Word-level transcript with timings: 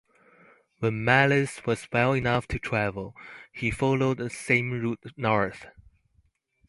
When 0.79 1.05
Melliss 1.05 1.63
was 1.67 1.87
well 1.91 2.13
enough 2.13 2.47
to 2.47 2.57
travel, 2.57 3.15
he 3.51 3.69
followed 3.69 4.17
the 4.17 4.31
same 4.31 4.71
route 4.71 5.13
north. 5.15 5.67